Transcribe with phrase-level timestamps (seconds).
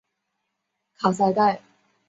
[0.95, 1.61] 卡萨盖。